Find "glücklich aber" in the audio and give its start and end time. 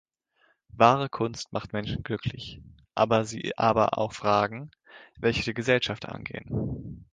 2.01-3.23